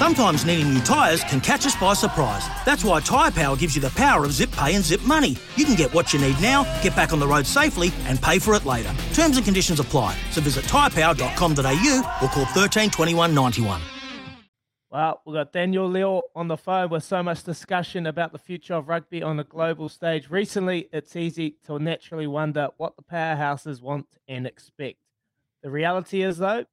Sometimes 0.00 0.46
needing 0.46 0.72
new 0.72 0.80
tyres 0.80 1.22
can 1.24 1.42
catch 1.42 1.66
us 1.66 1.76
by 1.76 1.92
surprise. 1.92 2.48
That's 2.64 2.82
why 2.82 3.00
Tyre 3.00 3.30
Power 3.30 3.54
gives 3.54 3.76
you 3.76 3.82
the 3.82 3.90
power 3.90 4.24
of 4.24 4.32
zip 4.32 4.50
pay 4.52 4.74
and 4.74 4.82
zip 4.82 5.02
money. 5.02 5.36
You 5.56 5.66
can 5.66 5.74
get 5.74 5.92
what 5.92 6.14
you 6.14 6.18
need 6.18 6.40
now, 6.40 6.62
get 6.82 6.96
back 6.96 7.12
on 7.12 7.20
the 7.20 7.28
road 7.28 7.46
safely, 7.46 7.92
and 8.06 8.18
pay 8.22 8.38
for 8.38 8.54
it 8.54 8.64
later. 8.64 8.90
Terms 9.12 9.36
and 9.36 9.44
conditions 9.44 9.78
apply. 9.78 10.16
So 10.30 10.40
visit 10.40 10.64
tyrepower.com.au 10.64 12.18
or 12.22 12.28
call 12.28 12.46
13 12.46 12.88
21 12.88 13.34
91. 13.34 13.82
Well, 14.90 15.20
we've 15.26 15.34
got 15.34 15.52
Daniel 15.52 15.86
Leo 15.86 16.22
on 16.34 16.48
the 16.48 16.56
phone 16.56 16.88
with 16.88 17.04
so 17.04 17.22
much 17.22 17.42
discussion 17.42 18.06
about 18.06 18.32
the 18.32 18.38
future 18.38 18.76
of 18.76 18.88
rugby 18.88 19.22
on 19.22 19.36
the 19.36 19.44
global 19.44 19.90
stage. 19.90 20.30
Recently, 20.30 20.88
it's 20.94 21.14
easy 21.14 21.56
to 21.66 21.78
naturally 21.78 22.26
wonder 22.26 22.70
what 22.78 22.96
the 22.96 23.02
powerhouses 23.02 23.82
want 23.82 24.06
and 24.26 24.46
expect. 24.46 25.00
The 25.62 25.70
reality 25.70 26.22
is, 26.22 26.38
though, 26.38 26.64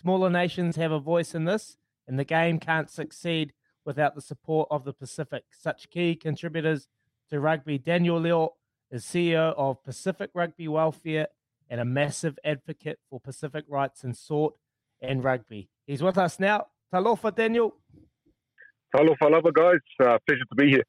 smaller 0.00 0.30
nations 0.30 0.76
have 0.76 0.92
a 0.92 1.00
voice 1.00 1.34
in 1.34 1.46
this 1.46 1.78
and 2.06 2.18
the 2.18 2.24
game 2.24 2.58
can't 2.58 2.90
succeed 2.90 3.52
without 3.84 4.14
the 4.14 4.20
support 4.20 4.68
of 4.70 4.84
the 4.84 4.92
Pacific. 4.92 5.44
Such 5.50 5.90
key 5.90 6.14
contributors 6.14 6.88
to 7.30 7.40
rugby. 7.40 7.78
Daniel 7.78 8.20
Leo 8.20 8.54
is 8.90 9.04
CEO 9.04 9.54
of 9.56 9.82
Pacific 9.82 10.30
Rugby 10.34 10.68
Welfare 10.68 11.28
and 11.68 11.80
a 11.80 11.84
massive 11.84 12.38
advocate 12.44 12.98
for 13.10 13.20
Pacific 13.20 13.64
rights 13.68 14.04
in 14.04 14.14
sport 14.14 14.54
and 15.00 15.22
rugby. 15.24 15.68
He's 15.86 16.02
with 16.02 16.18
us 16.18 16.38
now. 16.38 16.66
Talofa, 16.92 17.34
Daniel. 17.34 17.74
Talofa, 18.94 19.30
lava, 19.30 19.52
guys. 19.52 19.80
Uh, 20.00 20.18
pleasure 20.26 20.44
to 20.48 20.54
be 20.56 20.70
here. 20.70 20.84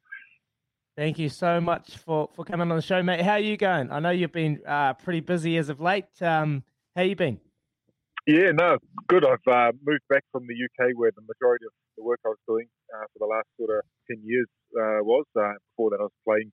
Thank 0.95 1.19
you 1.19 1.29
so 1.29 1.61
much 1.61 1.97
for, 1.97 2.29
for 2.35 2.43
coming 2.43 2.71
on 2.71 2.77
the 2.77 2.81
show, 2.81 3.03
mate. 3.03 3.21
How 3.21 3.33
are 3.33 3.39
you 3.39 3.57
going? 3.57 3.91
I 3.91 3.99
know 3.99 4.09
you've 4.09 4.31
been 4.31 4.59
uh, 4.65 4.93
pretty 4.93 5.19
busy 5.19 5.57
as 5.57 5.69
of 5.69 5.79
late. 5.79 6.05
Um, 6.21 6.63
how 6.95 7.03
you 7.03 7.15
been? 7.15 7.39
Yeah, 8.27 8.51
no, 8.51 8.75
good. 9.07 9.23
I've 9.23 9.47
uh, 9.47 9.71
moved 9.87 10.03
back 10.11 10.27
from 10.35 10.43
the 10.51 10.57
UK 10.59 10.91
where 10.99 11.15
the 11.15 11.23
majority 11.23 11.63
of 11.63 11.71
the 11.95 12.03
work 12.03 12.19
I 12.27 12.35
was 12.35 12.43
doing 12.43 12.67
uh, 12.91 13.07
for 13.15 13.23
the 13.23 13.29
last 13.31 13.47
sort 13.55 13.71
of 13.71 13.87
10 14.11 14.19
years 14.27 14.51
uh, 14.75 14.99
was. 14.99 15.23
Uh, 15.31 15.55
before 15.71 15.95
that, 15.95 16.03
I 16.03 16.11
was 16.11 16.19
playing 16.27 16.51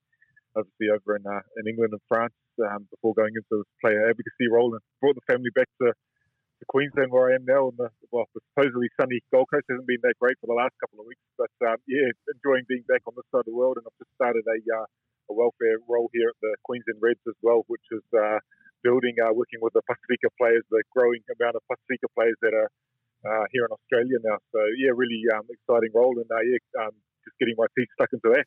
obviously 0.55 0.95
over 0.95 1.19
in, 1.19 1.27
uh, 1.27 1.43
in 1.59 1.67
England 1.67 1.91
and 1.91 2.05
France 2.07 2.31
um, 2.63 2.87
before 2.95 3.11
going 3.19 3.35
into 3.35 3.59
this 3.59 3.67
player 3.83 4.07
advocacy 4.07 4.47
role 4.47 4.71
and 4.71 4.79
brought 5.03 5.19
the 5.19 5.27
family 5.27 5.51
back 5.51 5.67
to, 5.83 5.91
to 5.91 6.65
Queensland 6.71 7.11
where 7.11 7.35
I 7.35 7.43
am 7.43 7.43
now. 7.43 7.75
And 7.75 7.79
the, 7.83 7.91
well, 8.15 8.31
the 8.39 8.43
supposedly 8.55 8.87
sunny 8.95 9.19
Gold 9.35 9.51
Coast 9.51 9.67
hasn't 9.67 9.91
been 9.91 9.99
that 10.07 10.15
great 10.23 10.39
for 10.39 10.47
the 10.47 10.55
last 10.55 10.79
couple 10.79 11.03
of 11.03 11.11
weeks, 11.11 11.27
but 11.35 11.51
um, 11.67 11.83
yeah, 11.91 12.07
enjoying 12.31 12.71
being 12.71 12.87
back 12.87 13.03
on 13.11 13.19
this 13.19 13.27
side 13.35 13.43
of 13.43 13.51
the 13.51 13.59
world. 13.59 13.83
And 13.83 13.87
I've 13.91 13.99
just 13.99 14.15
started 14.15 14.47
a, 14.47 14.59
uh, 14.63 14.87
a 15.27 15.35
welfare 15.35 15.83
role 15.91 16.07
here 16.15 16.31
at 16.31 16.39
the 16.39 16.55
Queensland 16.63 17.03
Reds 17.03 17.27
as 17.27 17.35
well, 17.43 17.67
which 17.67 17.83
is 17.91 18.07
building, 18.85 19.17
uh, 19.19 19.33
working 19.33 19.59
with 19.65 19.73
the 19.73 19.83
Pacifica 19.89 20.29
players, 20.39 20.63
the 20.71 20.85
growing 20.95 21.25
amount 21.41 21.57
of 21.57 21.63
Pacifica 21.67 22.07
players 22.15 22.37
that 22.43 22.53
are 22.53 22.71
uh, 23.25 23.45
here 23.51 23.65
in 23.65 23.73
Australia 23.73 24.19
now. 24.23 24.39
So 24.53 24.61
yeah, 24.77 24.93
really 24.95 25.25
um, 25.35 25.49
exciting 25.49 25.91
role, 25.95 26.15
and 26.21 26.29
uh, 26.31 26.45
yeah, 26.45 26.85
um, 26.85 26.93
just 27.25 27.37
getting 27.41 27.57
my 27.57 27.67
teeth 27.77 27.89
stuck 27.97 28.13
into 28.13 28.29
that. 28.37 28.45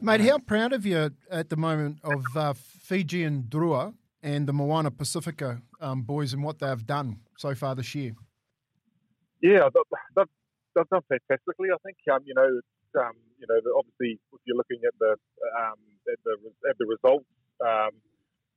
Mate, 0.00 0.20
how 0.20 0.38
proud 0.38 0.72
of 0.72 0.86
you 0.86 1.10
at 1.30 1.48
the 1.50 1.56
moment 1.56 1.98
of 2.04 2.24
uh, 2.36 2.54
Fijian 2.54 3.44
Drua 3.48 3.94
and 4.22 4.46
the 4.46 4.52
Moana 4.52 4.90
Pacifica 4.90 5.60
um, 5.80 6.02
boys 6.02 6.32
and 6.32 6.42
what 6.42 6.58
they've 6.58 6.86
done 6.86 7.20
so 7.36 7.54
far 7.54 7.74
this 7.74 7.94
year? 7.94 8.12
Yeah, 9.42 9.68
they've, 9.72 10.26
they've 10.74 10.88
done 10.88 11.02
fantastically. 11.08 11.68
I 11.72 11.80
think 11.84 11.96
um, 12.12 12.20
you 12.24 12.34
know, 12.34 12.48
um, 13.00 13.16
you 13.38 13.46
know, 13.48 13.56
obviously 13.78 14.20
if 14.32 14.40
you're 14.44 14.56
looking 14.56 14.80
at 14.86 14.94
the 14.98 15.16
um, 15.58 15.80
at 16.12 16.18
the 16.24 16.36
at 16.68 16.76
the 16.78 16.86
results, 16.86 17.26
um, 17.64 17.90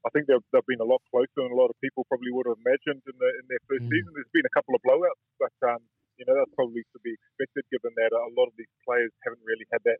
I 0.04 0.10
think 0.12 0.28
they've, 0.28 0.44
they've 0.52 0.70
been 0.70 0.84
a 0.84 0.88
lot 0.88 1.00
closer 1.08 1.40
than 1.40 1.52
a 1.52 1.60
lot 1.60 1.72
of 1.72 1.80
people 1.80 2.04
probably 2.12 2.32
would 2.36 2.48
have 2.48 2.60
imagined 2.60 3.00
in, 3.08 3.16
the, 3.16 3.30
in 3.40 3.46
their 3.48 3.64
first 3.72 3.88
mm. 3.88 3.92
season. 3.92 4.12
There's 4.12 4.36
been 4.36 4.48
a 4.48 4.56
couple 4.56 4.76
of 4.76 4.84
blowouts, 4.84 5.24
but 5.40 5.56
um, 5.64 5.80
you 6.20 6.26
know 6.28 6.36
that's 6.36 6.52
probably 6.54 6.84
to 6.94 7.00
be 7.02 7.16
expected 7.16 7.64
given 7.72 7.96
that 7.96 8.12
a 8.12 8.32
lot 8.36 8.52
of 8.52 8.56
these 8.60 8.70
players 8.84 9.10
haven't 9.24 9.42
really 9.48 9.66
had 9.72 9.82
that 9.88 10.00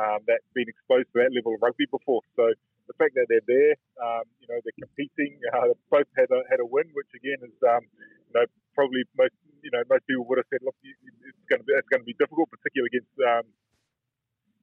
um, 0.00 0.24
that 0.30 0.40
been 0.56 0.70
exposed 0.70 1.10
to 1.12 1.20
that 1.20 1.34
level 1.34 1.52
of 1.52 1.60
rugby 1.60 1.84
before. 1.90 2.24
So 2.38 2.48
the 2.88 2.96
fact 2.96 3.14
that 3.14 3.28
they're 3.28 3.44
there, 3.44 3.74
um, 4.00 4.24
you 4.40 4.48
know, 4.48 4.58
they're 4.62 4.80
competing. 4.80 5.38
Uh, 5.52 5.76
both 5.92 6.08
had 6.16 6.32
a 6.32 6.40
had 6.48 6.60
a 6.64 6.66
win, 6.66 6.88
which 6.96 7.10
again 7.12 7.38
is 7.44 7.56
um, 7.68 7.84
you 8.00 8.34
know 8.34 8.46
probably 8.74 9.04
most 9.18 9.36
you 9.60 9.70
know 9.70 9.82
most 9.90 10.06
people 10.08 10.24
would 10.26 10.40
have 10.40 10.48
said, 10.48 10.64
look, 10.64 10.76
it's 10.82 11.46
going 11.50 11.60
to 11.60 11.66
be 11.66 11.74
it's 11.76 11.90
going 11.92 12.02
to 12.02 12.08
be 12.08 12.16
difficult, 12.16 12.48
particularly 12.50 12.88
against 12.88 13.14
um, 13.20 13.44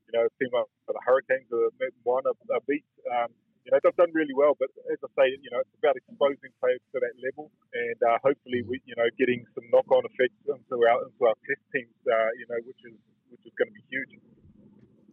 you 0.10 0.14
know 0.18 0.26
a 0.26 0.32
team 0.42 0.50
like 0.52 0.68
the 0.90 0.98
Hurricanes, 1.06 1.48
the 1.50 1.70
one 2.04 2.26
a, 2.26 2.34
a 2.58 2.60
beat. 2.66 2.86
Um, 3.08 3.30
you 3.64 3.72
know, 3.72 3.80
they've 3.84 4.02
done 4.02 4.10
really 4.18 4.34
well. 4.34 4.58
But 4.58 4.74
as 4.90 4.98
I 5.06 5.10
say, 5.14 5.26
you 5.38 5.52
know, 5.54 5.62
it's 5.62 5.78
about 5.78 5.94
exposing 5.94 6.52
players 6.58 6.82
to 6.96 6.98
that 7.00 7.14
level, 7.22 7.54
and 7.72 7.89
uh, 8.04 8.18
hopefully, 8.24 8.62
we, 8.68 8.82
you 8.86 8.96
know, 8.98 9.10
getting 9.18 9.46
some 9.56 9.64
knock-on 9.72 10.04
effects 10.06 10.40
into 10.48 10.86
our 10.88 11.04
into 11.04 11.22
our 11.26 11.36
test 11.48 11.64
teams, 11.74 11.96
uh, 12.08 12.30
you 12.38 12.46
know, 12.50 12.60
which 12.66 12.82
is 12.86 12.98
which 13.30 13.42
is 13.46 13.54
going 13.58 13.70
to 13.70 13.74
be 13.74 13.84
huge. 13.90 14.20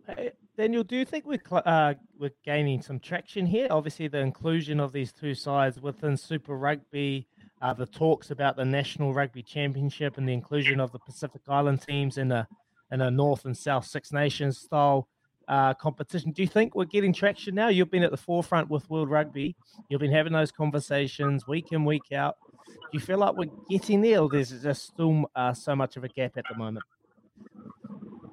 Hey, 0.08 0.32
Daniel, 0.56 0.84
do 0.84 0.97
you 0.97 1.04
think 1.04 1.26
we're 1.26 1.42
uh, 1.52 1.94
we're 2.19 2.30
gaining 2.44 2.80
some 2.80 3.00
traction 3.00 3.47
here? 3.47 3.66
Obviously, 3.70 4.08
the 4.08 4.19
inclusion 4.19 4.78
of 4.80 4.92
these 4.92 5.12
two 5.12 5.34
sides 5.34 5.80
within 5.80 6.16
Super 6.16 6.56
Rugby, 6.56 7.26
uh, 7.60 7.74
the 7.74 7.86
talks 7.86 8.30
about 8.30 8.56
the 8.56 8.64
National 8.64 9.12
Rugby 9.12 9.42
Championship, 9.42 10.16
and 10.16 10.28
the 10.28 10.32
inclusion 10.32 10.80
of 10.80 10.92
the 10.92 11.00
Pacific 11.00 11.42
Island 11.48 11.82
teams 11.82 12.18
in 12.18 12.30
a 12.30 12.47
in 12.92 13.00
a 13.00 13.10
North 13.10 13.44
and 13.44 13.56
South 13.56 13.84
Six 13.84 14.12
Nations 14.12 14.58
style 14.58 15.08
uh, 15.48 15.74
competition. 15.74 16.30
Do 16.32 16.42
you 16.42 16.48
think 16.48 16.74
we're 16.74 16.84
getting 16.84 17.12
traction 17.12 17.54
now? 17.54 17.68
You've 17.68 17.91
been 17.91 18.03
at 18.03 18.10
the 18.10 18.16
forefront 18.16 18.70
with 18.70 18.88
World 18.88 19.10
Rugby. 19.10 19.56
You've 19.88 20.00
been 20.00 20.12
having 20.12 20.32
those 20.32 20.53
conversations 20.53 21.47
week 21.47 21.72
in, 21.72 21.84
week 21.84 22.12
out. 22.12 22.36
Do 22.76 22.92
you 22.92 23.00
feel 23.00 23.19
like 23.19 23.34
we're 23.34 23.50
getting 23.69 24.00
there, 24.00 24.20
or 24.20 24.28
there's 24.28 24.50
just 24.50 24.92
still 24.94 25.30
uh, 25.34 25.53
so 25.53 25.74
much 25.74 25.97
of 25.97 26.04
a 26.04 26.09
gap 26.09 26.36
at 26.36 26.45
the 26.48 26.56
moment? 26.56 26.84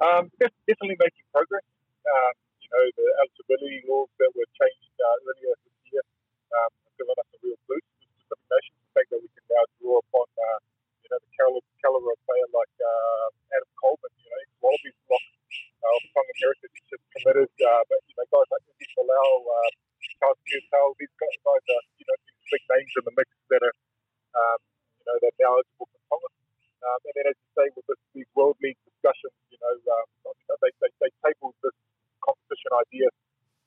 Um, 0.03 0.27
definitely 0.39 0.99
making 0.99 1.25
progress. 1.31 1.63
Um, 2.03 2.33
you 2.59 2.69
know, 2.69 2.83
the 2.99 3.07
eligibility 3.23 3.79
laws 3.87 4.11
that 4.19 4.31
were 4.35 4.49
changed 4.59 4.95
uh, 4.99 5.27
earlier 5.31 5.55
this 5.63 5.77
year 5.95 6.03
um, 6.59 6.69
have 6.69 6.93
given 6.99 7.15
us 7.15 7.29
a 7.31 7.37
real 7.39 7.59
boost 7.71 7.87
to 8.03 8.07
Pacific 8.11 8.43
nations. 8.51 8.77
The 8.83 8.91
fact 8.91 9.07
that 9.15 9.19
we 9.23 9.29
can 9.31 9.45
now 9.47 9.63
draw 9.79 10.03
upon, 10.03 10.27
uh, 10.35 10.59
you 11.01 11.09
know, 11.09 11.19
the 11.23 11.31
caliber, 11.81 12.11
of 12.11 12.19
player 12.27 12.47
like 12.51 12.75
uh, 12.83 13.55
Adam 13.55 13.71
Coleman, 13.79 14.11
you 14.19 14.27
know, 14.27 14.41
Wallabies 14.59 14.99
block 15.07 15.23
uh, 15.83 15.99
Tongan 16.15 16.37
heritage 16.39 16.75
is 16.79 17.03
committed. 17.11 17.51
Uh, 17.59 17.81
but 17.91 17.99
you 18.07 18.15
know, 18.15 18.25
guys 18.31 18.47
like 18.51 18.63
Izzy 18.75 18.87
Folau, 18.95 19.31
uh, 19.43 19.69
Charles 20.19 20.39
Piutau, 20.47 20.95
these 20.99 21.11
guys 21.19 21.37
are 21.43 21.83
you 21.99 22.05
know 22.07 22.17
these 22.23 22.39
big 22.51 22.63
names 22.71 22.93
in 22.95 23.03
the 23.03 23.13
mix 23.19 23.29
that 23.51 23.61
are 23.63 23.75
um, 24.33 24.59
you 24.99 25.05
know 25.07 25.15
they're 25.21 25.39
now 25.39 25.57
eligible 25.57 25.87
for 25.89 26.01
Tonga. 26.09 26.29
Um, 26.83 26.99
and 27.07 27.13
then, 27.15 27.25
as 27.31 27.37
you 27.39 27.49
say, 27.55 27.65
with 27.79 27.87
this, 27.87 28.01
these 28.11 28.27
world 28.35 28.59
league 28.59 28.79
discussions, 28.83 29.35
you 29.47 29.59
know, 29.63 29.71
um, 29.71 30.07
they, 30.59 30.71
they 30.83 30.91
they 30.99 31.11
tabled 31.23 31.55
this 31.63 31.75
competition 32.19 32.71
idea 32.75 33.07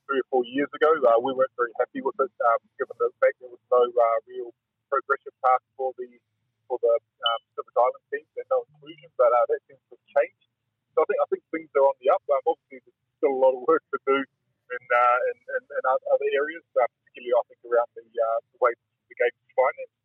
three 0.05 0.21
or 0.21 0.27
four 0.29 0.43
years 0.45 0.69
ago. 0.69 0.93
Uh, 1.01 1.17
we 1.19 1.33
weren't 1.33 1.53
very 1.57 1.73
happy 1.81 2.05
with 2.05 2.15
it, 2.21 2.33
um, 2.45 2.61
given 2.77 2.93
the 3.01 3.09
fact 3.17 3.41
there 3.41 3.49
was 3.49 3.63
no 3.73 3.81
uh, 3.81 4.17
real 4.29 4.53
progression 4.87 5.33
path 5.41 5.65
for 5.73 5.91
the 5.97 6.07
for 6.69 6.77
the 6.77 6.97
decision, 8.97 9.11
but 9.17 9.29
uh, 9.29 9.45
that 9.51 9.59
seems 9.67 9.81
to 9.89 9.95
have 9.95 10.07
changed. 10.11 10.47
So 10.95 11.03
I 11.03 11.05
think 11.05 11.19
I 11.21 11.27
think 11.29 11.41
things 11.53 11.69
are 11.77 11.85
on 11.85 11.95
the 12.01 12.09
up. 12.09 12.23
Um, 12.25 12.41
obviously, 12.49 12.81
there's 12.81 13.01
still 13.21 13.33
a 13.35 13.41
lot 13.41 13.53
of 13.53 13.61
work 13.69 13.83
to 13.93 13.99
do 14.07 14.17
in 14.17 14.83
uh, 14.89 15.19
in, 15.31 15.37
in, 15.59 15.63
in 15.63 15.83
other 15.85 16.29
areas, 16.33 16.65
uh, 16.75 16.87
particularly 16.89 17.33
I 17.37 17.43
think 17.47 17.59
around 17.67 17.89
the, 17.95 18.05
uh, 18.07 18.39
the 18.55 18.59
way 18.59 18.71
the 18.73 19.15
game 19.15 19.35
is 19.35 19.49
financed. 19.53 19.99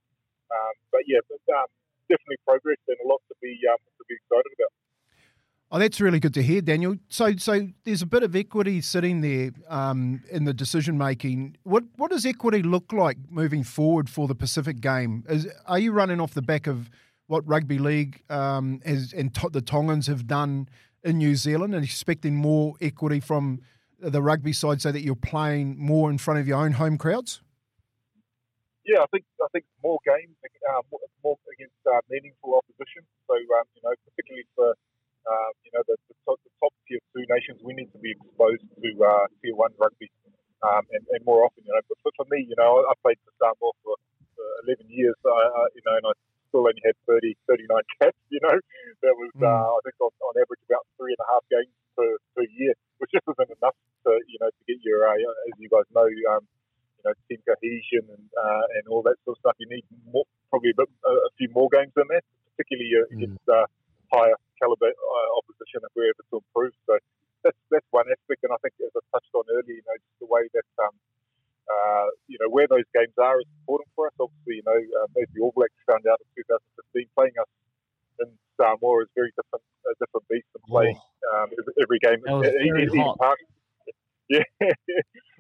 Um, 0.53 0.75
but 0.77 0.91
yeah, 1.07 1.21
but, 1.29 1.43
um, 1.55 1.67
definitely 2.09 2.37
progress 2.47 2.79
and 2.89 2.97
a 3.05 3.09
lot 3.09 3.21
to 3.29 3.35
be 3.41 3.59
um, 3.71 3.79
to 3.99 4.05
be 4.09 4.15
excited 4.15 4.53
about. 4.59 4.73
Oh, 5.75 5.79
that's 5.79 6.03
really 6.03 6.21
good 6.21 6.35
to 6.35 6.43
hear, 6.43 6.61
Daniel. 6.61 6.97
So, 7.09 7.35
so 7.37 7.69
there's 7.85 8.03
a 8.03 8.07
bit 8.07 8.23
of 8.23 8.37
equity 8.37 8.83
sitting 8.83 9.23
there 9.23 9.53
um, 9.69 10.23
in 10.31 10.45
the 10.45 10.53
decision 10.53 10.99
making. 10.99 11.57
What 11.63 11.85
what 11.97 12.11
does 12.11 12.27
equity 12.27 12.63
look 12.63 12.93
like 12.93 13.17
moving 13.31 13.65
forward 13.65 14.11
for 14.11 14.29
the 14.29 14.35
Pacific 14.35 14.83
game? 14.83 15.25
Is, 15.31 15.49
are 15.67 15.79
you 15.79 15.93
running 15.93 16.21
off 16.21 16.35
the 16.35 16.43
back 16.43 16.67
of 16.67 16.91
what 17.27 17.49
rugby 17.49 17.79
league 17.79 18.23
um, 18.29 18.83
has, 18.85 19.15
and 19.15 19.35
to, 19.37 19.49
the 19.49 19.63
Tongans 19.63 20.09
have 20.09 20.27
done 20.27 20.69
in 21.03 21.17
New 21.17 21.35
Zealand, 21.37 21.75
and 21.75 21.83
expecting 21.83 22.37
more 22.37 22.75
equity 22.83 23.21
from 23.21 23.61
the 23.99 24.21
rugby 24.21 24.53
side, 24.53 24.83
so 24.83 24.93
that 24.93 25.01
you're 25.01 25.15
playing 25.15 25.79
more 25.79 26.11
in 26.11 26.19
front 26.19 26.39
of 26.39 26.47
your 26.47 26.59
own 26.59 26.73
home 26.73 26.99
crowds? 26.99 27.41
Yeah, 28.83 29.07
I 29.07 29.09
think 29.15 29.23
I 29.39 29.47
think 29.55 29.65
more 29.79 30.03
games, 30.03 30.35
uh, 30.43 30.83
more, 31.23 31.39
against 31.55 31.79
uh, 31.87 32.03
meaningful 32.11 32.59
opposition. 32.59 33.07
So 33.31 33.39
um, 33.39 33.67
you 33.79 33.83
know, 33.87 33.95
particularly 34.11 34.47
for 34.59 34.75
um, 35.27 35.53
you 35.63 35.71
know, 35.71 35.83
the, 35.87 35.95
the, 36.11 36.17
top, 36.27 36.39
the, 36.43 36.51
top, 36.59 36.75
tier 36.91 36.99
two 37.15 37.23
nations, 37.31 37.63
we 37.63 37.79
need 37.79 37.91
to 37.95 38.01
be 38.03 38.11
exposed 38.11 38.67
to 38.67 38.89
uh, 38.99 39.31
tier 39.39 39.55
one 39.55 39.71
rugby 39.79 40.11
um, 40.67 40.83
and, 40.91 41.05
and, 41.15 41.23
more 41.23 41.47
often. 41.47 41.63
You 41.63 41.75
know, 41.75 41.83
but 41.87 41.99
for, 42.03 42.27
me, 42.27 42.43
you 42.43 42.59
know, 42.59 42.83
I 42.83 42.95
played 43.07 43.23
for 43.23 43.31
Samoa 43.39 43.71
for, 43.87 43.95
for 44.35 44.47
11 44.67 44.91
years. 44.91 45.15
I, 45.23 45.71
you 45.79 45.83
know, 45.87 45.95
and 45.95 46.07
I 46.11 46.15
still 46.51 46.67
only 46.67 46.83
had 46.83 46.99
30, 47.07 47.39
39 47.47 47.71
caps. 48.03 48.19
You 48.29 48.43
know, 48.43 48.57
that 49.07 49.15
was 49.15 49.33
mm. 49.39 49.47
uh, 49.47 49.69
I 49.73 49.81
think 49.87 49.97
on, 50.03 50.13
on, 50.27 50.35
average 50.37 50.63
about 50.67 50.85
three 50.99 51.15
and 51.15 51.23
a 51.23 51.29
half 51.31 51.45
games 51.49 51.73
per, 51.95 52.11
per 52.35 52.45
year, 52.59 52.75
which 52.99 53.15
just 53.15 53.27
isn't 53.31 53.53
enough 53.63 53.79
to 54.05 54.19
you 54.27 54.39
know 54.43 54.51
to 54.51 54.63
get 54.67 54.83
your 54.83 55.07
uh, 55.07 55.17
as 55.17 55.55
you 55.63 55.71
guys 55.71 55.87
know. 55.95 56.07
Um, 56.35 56.43
you 57.03 57.11
know, 57.11 57.15
team 57.27 57.41
cohesion 57.43 58.07
and 58.07 58.27
uh, 58.39 58.65
and 58.79 58.87
all 58.87 59.03
that 59.03 59.19
sort 59.27 59.37
of 59.37 59.41
stuff. 59.43 59.57
You 59.59 59.67
need 59.69 59.85
more, 60.07 60.25
probably 60.51 60.71
a, 60.71 60.79
bit, 60.79 60.89
a, 60.89 61.31
few 61.37 61.51
more 61.51 61.69
games 61.69 61.91
than 61.99 62.07
that, 62.15 62.23
particularly 62.55 62.91
uh, 62.95 63.11
mm. 63.11 63.17
against 63.19 63.47
uh, 63.51 63.67
higher 64.15 64.39
caliber 64.63 64.91
uh, 64.91 65.29
opposition 65.43 65.83
if 65.83 65.91
we're 65.99 66.15
able 66.15 66.27
to 66.31 66.37
improve. 66.39 66.75
So 66.87 66.99
that's 67.43 67.59
that's 67.75 67.89
one 67.91 68.07
aspect, 68.07 68.47
and 68.47 68.55
I 68.55 68.59
think 68.63 68.79
as 68.79 68.95
I 68.95 69.03
touched 69.11 69.35
on 69.35 69.43
earlier, 69.51 69.83
you 69.83 69.87
know, 69.87 69.99
just 69.99 70.17
the 70.23 70.31
way 70.31 70.47
that 70.55 70.69
um, 70.79 70.95
uh, 71.67 72.09
you 72.31 72.39
know 72.39 72.49
where 72.51 72.71
those 72.71 72.87
games 72.95 73.15
are 73.19 73.43
is 73.43 73.51
important 73.63 73.91
for 73.99 74.07
us. 74.07 74.15
Obviously, 74.23 74.63
you 74.63 74.67
know, 74.67 74.79
um, 75.03 75.11
as 75.19 75.27
the 75.35 75.43
All 75.43 75.53
Blacks 75.55 75.75
found 75.91 76.07
out 76.07 76.23
in 76.23 76.45
2015, 76.47 77.11
playing 77.19 77.37
us 77.43 77.51
in 78.23 78.31
Samoa 78.55 79.03
is 79.03 79.11
very 79.19 79.35
different, 79.35 79.65
a 79.91 79.95
different 79.99 80.25
beast 80.31 80.47
than 80.55 80.63
playing 80.71 80.99
um, 81.35 81.51
every 81.83 81.99
game. 81.99 82.23
That 82.23 82.39
was 82.39 82.55
very 82.55 82.87
hot. 82.99 83.19
Park. 83.19 83.39
Yeah. 84.31 84.73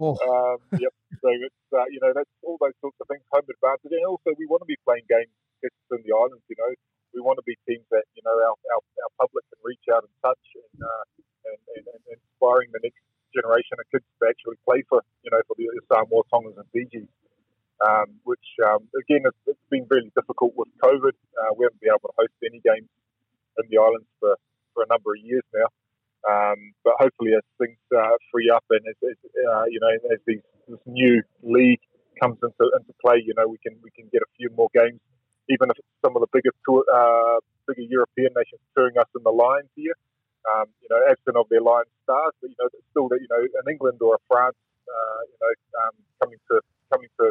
oh. 0.01 0.19
um, 0.21 0.59
yep. 0.79 0.93
So 1.23 1.31
it's 1.31 1.65
uh, 1.71 1.87
you 1.87 2.03
know 2.03 2.11
that's 2.11 2.31
all 2.43 2.59
those 2.59 2.75
sorts 2.83 2.99
of 2.99 3.07
things, 3.07 3.23
home 3.31 3.47
advantage, 3.47 3.95
and 3.95 4.03
also 4.11 4.35
we 4.35 4.51
want 4.51 4.67
to 4.67 4.71
be 4.71 4.77
playing 4.83 5.07
games 5.07 5.31
in 5.63 6.03
the 6.03 6.11
islands. 6.11 6.43
You 6.51 6.59
know, 6.59 6.75
we 7.15 7.23
want 7.23 7.39
to 7.39 7.47
be 7.47 7.55
teams 7.63 7.87
that 7.95 8.03
you 8.19 8.27
know 8.27 8.35
our, 8.35 8.59
our, 8.59 8.83
our 8.83 9.13
public 9.23 9.47
can 9.55 9.63
reach 9.63 9.87
out 9.95 10.03
and 10.03 10.15
touch 10.19 10.47
and, 10.59 10.77
uh, 10.83 11.05
and, 11.47 11.61
and, 11.79 11.85
and 11.95 12.03
inspiring 12.19 12.75
the 12.75 12.83
next 12.83 12.99
generation 13.31 13.79
of 13.79 13.87
kids 13.95 14.05
to 14.19 14.27
actually 14.27 14.59
play 14.67 14.83
for 14.91 15.07
you 15.23 15.31
know 15.31 15.39
for 15.47 15.55
the 15.55 15.71
Samoa, 15.87 16.27
Tongans, 16.27 16.59
and 16.59 16.67
Fiji. 16.75 17.07
Um, 17.83 18.15
which 18.23 18.47
um, 18.63 18.87
again 18.95 19.27
it's, 19.27 19.43
it's 19.47 19.67
been 19.71 19.87
really 19.91 20.11
difficult 20.15 20.55
with 20.59 20.71
COVID. 20.83 21.15
Uh, 21.15 21.51
we 21.55 21.67
haven't 21.67 21.83
been 21.83 21.91
able 21.91 22.11
to 22.11 22.19
host 22.19 22.35
any 22.43 22.63
games 22.63 22.87
in 23.59 23.65
the 23.71 23.79
islands 23.79 24.07
for, 24.23 24.39
for 24.71 24.87
a 24.87 24.89
number 24.91 25.15
of 25.15 25.21
years 25.23 25.43
now. 25.51 25.67
Um, 26.29 26.73
but 26.85 26.95
hopefully, 26.99 27.33
as 27.35 27.43
things 27.59 27.79
uh, 27.91 28.17
free 28.31 28.51
up 28.51 28.65
and 28.71 28.81
as, 28.87 28.97
as 29.03 29.19
uh, 29.25 29.65
you 29.67 29.81
know, 29.81 29.91
as 30.13 30.21
these, 30.27 30.45
this 30.69 30.79
new 30.87 31.23
league 31.43 31.83
comes 32.21 32.39
into 32.43 32.65
into 32.79 32.93
play, 33.05 33.23
you 33.25 33.35
know, 33.37 33.49
we 33.49 33.59
can 33.59 33.75
we 33.83 33.91
can 33.91 34.09
get 34.13 34.23
a 34.23 34.31
few 34.39 34.51
more 34.55 34.69
games 34.75 35.01
even 35.51 35.71
if 35.71 35.79
some 36.05 36.15
of 36.15 36.23
the 36.23 36.31
bigger 36.31 36.55
tour, 36.63 36.85
uh, 36.87 37.39
bigger 37.67 37.83
European 37.83 38.31
nations 38.37 38.63
touring 38.77 38.95
us 38.99 39.09
in 39.17 39.23
the 39.23 39.35
Lions 39.35 39.71
here. 39.75 39.97
Um, 40.43 40.67
you 40.83 40.91
know, 40.91 40.99
absent 41.07 41.39
of 41.39 41.47
their 41.55 41.63
Lions 41.63 41.91
stars, 42.03 42.35
but 42.43 42.51
you 42.51 42.59
know, 42.59 42.67
still 42.91 43.07
that 43.15 43.23
you 43.23 43.31
know, 43.31 43.39
an 43.39 43.67
England 43.71 44.03
or 44.03 44.19
a 44.19 44.23
France, 44.27 44.59
uh, 44.91 45.21
you 45.31 45.39
know, 45.39 45.53
um, 45.87 45.95
coming 46.19 46.39
to 46.51 46.59
coming 46.91 47.07
to 47.23 47.31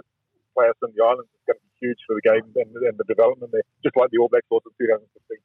play 0.56 0.72
us 0.72 0.80
in 0.80 0.96
the 0.96 1.04
islands 1.04 1.28
is 1.28 1.44
going 1.44 1.60
to 1.60 1.66
be 1.68 1.92
huge 1.92 2.00
for 2.08 2.16
the 2.16 2.24
game 2.24 2.48
and, 2.56 2.72
and 2.72 2.96
the 2.96 3.04
development 3.04 3.52
there, 3.52 3.68
just 3.84 4.00
like 4.00 4.08
the 4.16 4.20
All 4.20 4.32
Blacks 4.32 4.48
was 4.48 4.64
in 4.64 4.72
2015. 4.80 5.44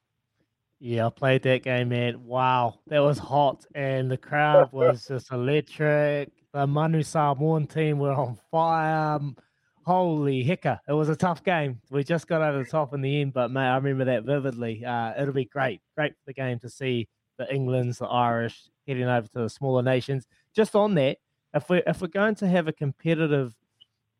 Yeah, 0.78 1.06
I 1.06 1.10
played 1.10 1.42
that 1.42 1.62
game, 1.62 1.88
man. 1.88 2.24
Wow, 2.24 2.80
that 2.88 3.00
was 3.00 3.18
hot, 3.18 3.64
and 3.74 4.10
the 4.10 4.18
crowd 4.18 4.72
was 4.72 5.06
just 5.06 5.32
electric. 5.32 6.30
The 6.52 6.66
Manu 6.66 7.02
Samoan 7.02 7.66
team 7.66 7.98
were 7.98 8.12
on 8.12 8.38
fire 8.50 9.20
holy 9.86 10.42
hicker, 10.42 10.80
it 10.88 10.92
was 10.92 11.08
a 11.08 11.16
tough 11.16 11.44
game. 11.44 11.80
We 11.90 12.02
just 12.02 12.26
got 12.26 12.42
over 12.42 12.58
the 12.58 12.64
top 12.68 12.92
in 12.92 13.02
the 13.02 13.20
end, 13.20 13.32
but 13.32 13.52
mate, 13.52 13.68
I 13.68 13.76
remember 13.76 14.04
that 14.06 14.24
vividly. 14.24 14.84
Uh, 14.84 15.12
it'll 15.20 15.32
be 15.32 15.44
great, 15.44 15.80
great 15.94 16.12
for 16.12 16.24
the 16.26 16.34
game 16.34 16.58
to 16.60 16.68
see 16.68 17.08
the 17.38 17.52
Englands, 17.54 17.98
the 17.98 18.06
Irish 18.06 18.68
heading 18.88 19.04
over 19.04 19.28
to 19.28 19.38
the 19.42 19.48
smaller 19.48 19.82
nations. 19.82 20.26
Just 20.54 20.74
on 20.74 20.94
that, 20.96 21.18
if 21.54 21.70
we 21.70 21.82
if 21.86 22.02
we're 22.02 22.08
going 22.08 22.34
to 22.36 22.48
have 22.48 22.66
a 22.66 22.72
competitive 22.72 23.54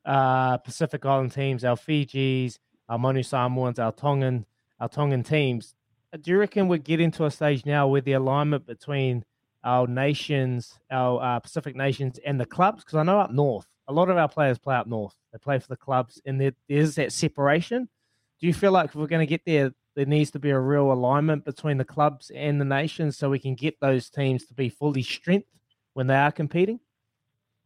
uh, 0.05 0.59
Pacific 0.59 1.05
Island 1.05 1.32
teams, 1.32 1.64
our 1.64 1.76
Fijis, 1.76 2.59
our 2.88 2.99
Manu 2.99 3.25
Samoans, 3.25 3.81
our 3.81 3.93
Tongan, 3.93 4.47
our 4.79 4.88
Tongan 4.88 5.25
teams, 5.25 5.75
do 6.20 6.31
you 6.31 6.38
reckon 6.38 6.69
we're 6.69 6.79
getting 6.79 7.11
to 7.12 7.25
a 7.25 7.31
stage 7.31 7.67
now 7.67 7.88
where 7.88 8.00
the 8.00 8.12
alignment 8.12 8.67
between 8.67 9.25
our 9.64 9.87
nations, 9.87 10.79
our 10.91 11.23
uh, 11.23 11.41
Pacific 11.41 11.76
nations, 11.76 12.19
and 12.25 12.41
the 12.41 12.47
clubs? 12.47 12.85
Because 12.85 12.97
I 12.97 13.03
know 13.03 13.20
up 13.20 13.32
north, 13.32 13.67
a 13.88 13.93
lot 13.93 14.08
of 14.08 14.17
our 14.17 14.29
players 14.29 14.58
play 14.58 14.76
up 14.76 14.87
north. 14.87 15.14
They 15.32 15.38
play 15.38 15.58
for 15.58 15.69
the 15.69 15.76
clubs, 15.76 16.20
and 16.25 16.41
there 16.41 16.53
is 16.69 16.94
that 16.97 17.12
separation. 17.12 17.88
Do 18.41 18.47
you 18.47 18.55
feel 18.55 18.73
like 18.73 18.87
if 18.87 18.94
we're 18.94 19.06
going 19.06 19.26
to 19.26 19.31
get 19.31 19.43
there, 19.47 19.73
there 19.94 20.06
needs 20.06 20.31
to 20.32 20.38
be 20.38 20.50
a 20.50 20.58
real 20.58 20.93
alignment 20.93 21.44
between 21.44 21.79
the 21.79 21.85
clubs 21.85 22.31
and 22.35 22.61
the 22.61 22.64
nations 22.64 23.17
so 23.17 23.31
we 23.31 23.38
can 23.38 23.55
get 23.55 23.81
those 23.81 24.11
teams 24.11 24.44
to 24.47 24.55
be 24.55 24.69
fully 24.69 25.02
strength 25.02 25.49
when 25.94 26.06
they 26.06 26.17
are 26.17 26.32
competing? 26.32 26.79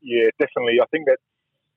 Yeah, 0.01 0.31
definitely. 0.39 0.79
I 0.81 0.87
think 0.91 1.07
that's 1.07 1.23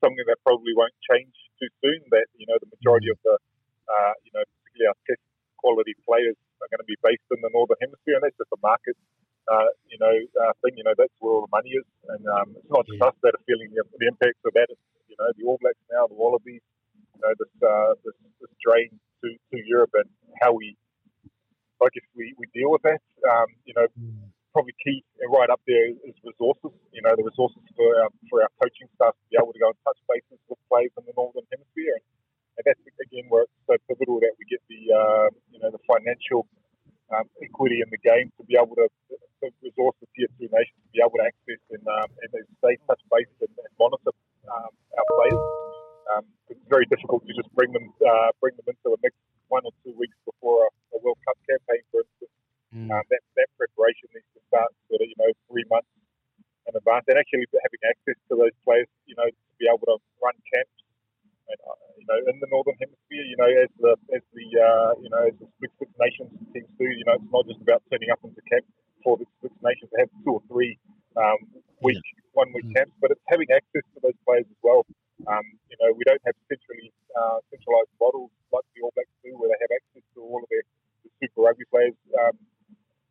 something 0.04 0.24
that 0.28 0.38
probably 0.46 0.74
won't 0.76 0.94
change 1.10 1.34
too 1.60 1.68
soon. 1.84 2.00
That 2.12 2.26
you 2.38 2.46
know 2.48 2.56
the 2.62 2.70
majority 2.70 3.10
of 3.10 3.18
the 3.24 3.34
uh, 3.34 4.14
you 4.24 4.32
know 4.34 4.44
particularly 4.64 4.88
our 4.88 4.98
test 5.10 5.20
quality 5.58 5.96
players 6.06 6.36
are 6.64 6.72
going 6.72 6.82
to 6.84 6.88
be 6.88 6.98
based 7.04 7.28
in 7.36 7.44
the 7.44 7.52
northern 7.52 7.78
hemisphere, 7.84 8.16
and 8.16 8.24
that's 8.24 8.40
just 8.40 8.56
a 8.56 8.62
market 8.64 8.96
uh, 9.52 9.70
you 9.92 10.00
know, 10.00 10.16
uh, 10.40 10.54
thing. 10.64 10.80
You 10.80 10.86
know, 10.88 10.96
that's 10.96 11.14
where 11.20 11.36
all 11.36 11.44
the 11.44 11.52
money 11.52 11.76
is, 11.76 11.88
and 12.08 12.24
um, 12.40 12.56
it's 12.56 12.72
not 12.72 12.88
just 12.88 13.00
yeah. 13.00 13.12
us 13.12 13.16
that 13.24 13.36
are 13.36 13.46
feeling 13.48 13.72
the, 13.76 13.84
the 14.00 14.08
impacts 14.08 14.44
of 14.48 14.56
that. 14.56 14.72
It's, 14.72 14.86
you 15.12 15.18
know, 15.20 15.30
the 15.36 15.44
All 15.46 15.60
Blacks 15.60 15.84
now, 15.92 16.08
the 16.08 16.16
Wallabies. 16.18 16.64
You 16.96 17.22
know, 17.22 17.34
this 17.38 17.52
uh, 17.62 17.94
this, 18.04 18.16
this 18.42 18.54
drain 18.64 18.90
to, 19.24 19.28
to 19.32 19.58
Europe 19.68 19.94
and 19.96 20.10
how 20.42 20.52
we, 20.54 20.76
I 21.80 21.88
guess, 21.94 22.08
we, 22.16 22.34
we 22.40 22.48
deal 22.54 22.72
with 22.72 22.84
that. 22.84 23.02
Um, 23.28 23.48
you 23.66 23.74
know, 23.76 23.88
mm. 23.96 24.32
probably 24.52 24.74
key 24.84 25.04
right 25.30 25.50
up 25.50 25.62
there 25.68 25.92
is 25.92 26.16
resources. 26.24 26.74
You 26.92 27.02
know, 27.04 27.14
the 27.16 27.24
resources 27.24 27.63
start 54.64 54.72
sort 54.88 55.02
of 55.04 55.08
you 55.12 55.20
know 55.20 55.32
three 55.52 55.68
months 55.68 55.92
in 56.68 56.74
advance, 56.80 57.04
and 57.12 57.20
actually 57.20 57.44
having 57.52 57.84
access 57.84 58.18
to 58.32 58.40
those 58.40 58.56
players, 58.64 58.88
you 59.04 59.16
know, 59.20 59.28
to 59.28 59.54
be 59.60 59.68
able 59.68 59.84
to 59.84 60.00
run 60.24 60.32
camps 60.48 60.80
and, 61.52 61.60
uh, 61.60 61.76
you 62.00 62.08
know, 62.08 62.20
in 62.32 62.40
the 62.40 62.48
northern 62.48 62.80
hemisphere, 62.80 63.26
you 63.28 63.36
know, 63.36 63.52
as 63.52 63.68
the 63.84 63.94
as 64.16 64.24
the 64.32 64.48
uh, 64.56 64.92
you 65.04 65.12
know 65.12 65.28
as 65.28 65.36
the 65.44 65.48
Six 65.60 65.92
nations 66.00 66.32
teams 66.56 66.72
do, 66.80 66.88
you 66.88 67.04
know, 67.04 67.20
it's 67.20 67.32
not 67.36 67.44
just 67.48 67.60
about 67.60 67.84
turning 67.92 68.08
up 68.16 68.24
into 68.24 68.40
camp 68.48 68.64
for 69.04 69.20
the 69.20 69.28
Six 69.44 69.52
nations 69.60 69.92
to 69.92 70.08
have 70.08 70.12
two 70.24 70.40
or 70.40 70.44
three 70.48 70.80
um, 71.20 71.40
week 71.84 72.00
yeah. 72.00 72.40
one 72.40 72.48
week 72.56 72.72
camps, 72.72 72.96
but 73.04 73.12
it's 73.12 73.26
having 73.28 73.52
access 73.52 73.84
to 73.96 74.00
those 74.00 74.16
players 74.24 74.48
as 74.48 74.60
well. 74.64 74.88
Um, 75.28 75.46
you 75.68 75.78
know, 75.84 75.92
we 75.92 76.04
don't 76.08 76.24
have 76.24 76.36
centrally 76.48 76.96
uh, 77.12 77.44
centralized 77.52 77.92
models 78.00 78.32
like 78.56 78.64
the 78.72 78.88
All 78.88 78.96
Blacks 78.96 79.12
do, 79.20 79.36
where 79.36 79.52
they 79.52 79.60
have 79.60 79.74
access 79.76 80.04
to 80.16 80.24
all 80.24 80.40
of 80.40 80.48
their 80.48 80.64
the 81.04 81.12
Super 81.20 81.44
Rugby 81.44 81.68
players 81.68 81.96
um, 82.24 82.40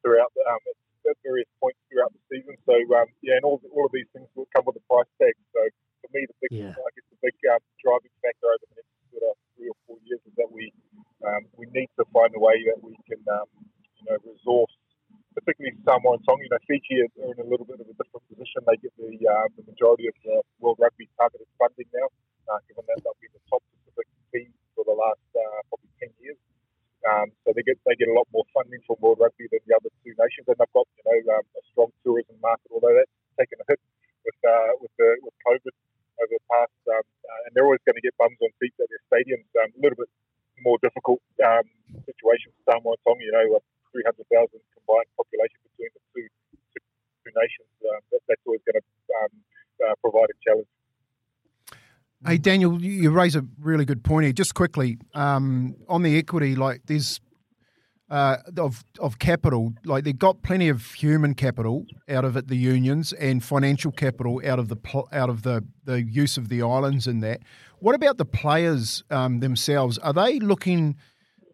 throughout 0.01 0.33
um, 0.49 0.65
at 1.09 1.17
various 1.23 1.51
points 1.59 1.79
throughout 1.89 2.13
the 2.13 2.23
season. 2.31 2.55
So 2.67 2.75
um, 2.95 3.09
yeah, 3.23 3.39
and 3.41 3.45
all 3.45 3.61
all 3.73 3.87
of 3.87 3.95
these 3.95 4.09
things 4.13 4.29
will 4.35 4.49
come 4.55 4.65
with 4.67 4.79
a 4.79 4.85
price 4.87 5.11
tag. 5.19 5.35
So 5.53 5.61
for 6.03 6.11
me, 6.15 6.27
the 6.27 6.37
big 6.43 6.53
yeah. 6.53 6.75
I 6.75 6.91
guess 6.95 7.07
the 7.11 7.21
big 7.23 7.37
uh, 7.47 7.59
driving 7.83 8.15
factor 8.23 8.49
over 8.49 8.67
the 8.71 8.77
next 8.79 8.93
sort 9.11 9.25
of 9.29 9.35
three 9.55 9.69
or 9.71 9.79
four 9.87 9.99
years 10.07 10.23
is 10.25 10.35
that 10.39 10.51
we 10.51 10.71
um, 11.27 11.47
we 11.59 11.67
need 11.75 11.91
to 11.99 12.05
find 12.11 12.31
a 12.35 12.41
way 12.41 12.59
that 12.71 12.79
we 12.83 12.95
can 13.07 13.21
um, 13.31 13.49
you 13.99 14.07
know 14.11 14.19
resource 14.23 14.75
particularly 15.35 15.77
Samoa 15.85 16.21
and 16.21 16.25
Tonga. 16.25 16.45
You 16.45 16.53
know, 16.53 16.63
Fiji 16.69 16.95
are 17.03 17.33
in 17.33 17.39
a 17.41 17.49
little 17.49 17.65
bit 17.65 17.81
of 17.81 17.89
a 17.89 17.97
different 17.97 18.25
position. 18.29 18.65
They 18.69 18.79
get 18.81 18.93
the 19.01 19.13
uh, 19.17 19.47
the 19.57 19.65
majority 19.65 20.07
of 20.09 20.17
the 20.25 20.45
World 20.61 20.79
Rugby 20.81 21.09
targeted 21.17 21.49
funding 21.57 21.89
now, 21.93 22.09
uh, 22.53 22.61
given 22.69 22.85
that 22.87 23.01
they've 23.01 23.21
been 23.21 23.35
the 23.35 23.45
top 23.49 23.65
Pacific 23.73 24.07
team 24.33 24.53
for 24.77 24.85
the 24.85 24.97
last 24.97 25.25
uh, 25.35 25.61
probably 25.73 25.93
ten 26.01 26.13
years. 26.21 26.39
Um, 27.03 27.35
they 27.55 27.65
get 27.65 27.79
they 27.85 27.97
get 27.97 28.09
a 28.09 28.17
lot 28.17 28.29
more 28.33 28.45
funding 28.53 28.81
from 28.87 29.01
World 29.01 29.21
Rugby 29.21 29.49
than 29.51 29.61
the 29.67 29.75
other 29.77 29.91
two 30.03 30.15
nations, 30.17 30.49
and 30.49 30.57
they've 30.57 30.77
got 30.77 30.87
you 30.99 31.05
know 31.05 31.19
um, 31.37 31.45
a 31.57 31.63
strong 31.73 31.91
tourism 32.05 32.37
market. 32.41 32.69
Although 32.73 32.97
that's 32.97 33.13
taken 33.39 33.61
a 33.61 33.67
hit 33.69 33.81
with 34.25 34.39
uh, 34.45 34.73
with 34.81 34.93
the 34.97 35.09
with 35.23 35.37
COVID 35.47 35.75
over 36.23 36.35
the 36.37 36.45
past, 36.49 36.79
um, 36.93 37.05
uh, 37.05 37.41
and 37.47 37.51
they're 37.53 37.67
always 37.67 37.83
going 37.85 37.99
to 37.99 38.05
get 38.05 38.15
bums 38.21 38.39
on 38.41 38.51
seats 38.61 38.79
at 38.79 38.89
their 38.89 39.03
stadiums. 39.09 39.49
Um, 39.59 39.73
a 39.75 39.81
little 39.81 39.99
bit 39.99 40.11
more 40.61 40.79
difficult 40.81 41.21
um, 41.43 41.67
situation 42.07 42.55
for 42.55 42.77
Samoa 42.77 42.97
Tonga. 43.05 43.23
You 43.25 43.35
know, 43.35 43.59
with 43.59 43.67
300,000 43.93 44.25
combined 44.73 45.11
population 45.17 45.59
between 45.69 45.93
the 45.93 46.03
two 46.17 46.27
two, 46.73 46.83
two 47.25 47.33
nations. 47.37 47.71
Um, 47.85 48.01
that, 48.13 48.23
that's 48.29 48.45
always 48.47 48.63
going 48.65 48.81
to 48.81 48.85
um, 49.21 49.33
uh, 49.85 49.95
provide 50.01 50.31
a 50.33 50.37
challenge. 50.41 50.71
Hey 52.25 52.39
Daniel, 52.39 52.81
you 52.81 53.11
raise 53.11 53.35
a 53.35 53.45
really 53.59 53.85
good 53.85 54.05
point 54.05 54.25
here. 54.25 54.33
Just 54.33 54.55
quickly 54.55 54.97
um, 55.13 55.75
on 55.89 56.03
the 56.03 56.17
equity, 56.17 56.55
like 56.55 56.83
there's 56.87 57.21
uh, 58.13 58.37
of 58.59 58.85
of 59.01 59.19
capital, 59.19 59.73
like 59.87 60.05
they've 60.05 60.19
got 60.19 60.43
plenty 60.43 60.69
of 60.69 60.93
human 60.93 61.35
capital 61.35 61.87
out 62.11 62.27
of 62.27 62.37
it, 62.37 62.49
the 62.49 62.57
unions, 62.57 63.15
and 63.15 63.43
financial 63.43 63.91
capital 63.91 64.43
out 64.45 64.59
of 64.59 64.69
the 64.69 64.77
out 65.13 65.31
of 65.31 65.43
the 65.43 65.65
the 65.85 66.03
use 66.03 66.37
of 66.37 66.51
the 66.51 66.61
islands 66.63 67.07
and 67.07 67.23
that. 67.23 67.41
What 67.79 67.95
about 67.95 68.19
the 68.19 68.27
players 68.27 69.03
um, 69.11 69.41
themselves? 69.41 69.97
Are 69.99 70.13
they 70.13 70.39
looking 70.41 70.97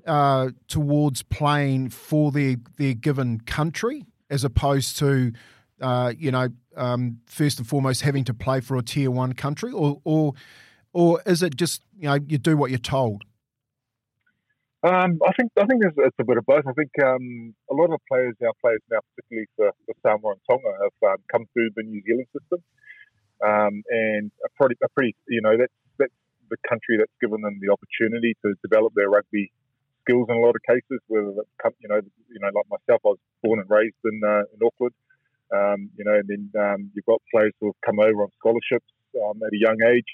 uh, 0.04 0.50
towards 0.66 1.22
playing 1.22 1.90
for 1.90 2.32
their 2.32 2.56
their 2.76 2.94
given 2.94 3.40
country 3.40 4.04
as 4.28 4.42
opposed 4.42 4.98
to 4.98 5.32
uh, 5.80 6.12
you 6.18 6.32
know, 6.32 6.48
um, 6.76 7.20
first 7.26 7.58
and 7.58 7.68
foremost 7.68 8.02
having 8.02 8.24
to 8.24 8.34
play 8.34 8.58
for 8.58 8.76
a 8.76 8.82
tier 8.82 9.12
one 9.12 9.32
country, 9.32 9.70
or 9.70 10.00
or 10.02 10.32
or 10.92 11.22
is 11.24 11.40
it 11.40 11.54
just 11.54 11.82
you 11.96 12.08
know 12.08 12.18
you 12.26 12.36
do 12.36 12.56
what 12.56 12.70
you're 12.70 12.80
told? 12.80 13.22
Um, 14.85 15.18
I 15.26 15.32
think 15.35 15.50
I 15.58 15.66
think 15.66 15.82
it's, 15.82 16.18
a 16.20 16.25
bit 16.25 16.38
of 16.38 16.47
both. 16.47 16.62
I 16.66 16.73
think 16.73 16.90
um, 17.02 17.54
a 17.70 17.75
lot 17.75 17.90
of 17.90 17.99
players, 18.06 18.35
our 18.47 18.54
players 18.62 18.80
now, 18.90 19.02
particularly 19.11 19.49
for, 19.56 19.73
for 19.87 19.94
Samoa 20.06 20.38
and 20.38 20.42
Tonga, 20.47 20.70
have 20.70 20.99
um, 21.11 21.18
come 21.32 21.47
through 21.52 21.70
the 21.75 21.82
New 21.82 22.00
Zealand 22.06 22.30
system, 22.30 22.62
um, 23.42 23.82
and 23.90 24.30
a 24.47 24.49
pretty, 24.54 24.76
a 24.85 24.88
pretty, 24.94 25.16
you 25.26 25.42
know, 25.42 25.56
that's 25.58 25.75
that's 25.99 26.14
the 26.50 26.56
country 26.68 26.94
that's 26.97 27.11
given 27.20 27.42
them 27.42 27.58
the 27.58 27.75
opportunity 27.75 28.37
to 28.47 28.54
develop 28.62 28.94
their 28.94 29.11
rugby 29.11 29.50
skills 30.06 30.30
in 30.30 30.37
a 30.37 30.40
lot 30.47 30.54
of 30.54 30.62
cases. 30.62 31.02
Whether 31.08 31.35
that's, 31.35 31.75
you 31.82 31.88
know, 31.88 31.99
you 32.30 32.38
know, 32.38 32.50
like 32.54 32.70
myself, 32.70 33.02
I 33.02 33.18
was 33.18 33.23
born 33.42 33.58
and 33.58 33.66
raised 33.66 33.99
in 34.06 34.23
uh, 34.23 34.47
in 34.54 34.62
Auckland. 34.62 34.94
Um, 35.50 35.90
you 35.99 36.04
know, 36.04 36.14
and 36.14 36.28
then 36.28 36.52
um, 36.54 36.90
you've 36.94 37.06
got 37.06 37.18
players 37.35 37.52
who 37.58 37.75
have 37.75 37.80
come 37.82 37.99
over 37.99 38.23
on 38.23 38.30
scholarships 38.38 38.87
at 39.16 39.52
a 39.52 39.58
young 39.58 39.78
age. 39.90 40.06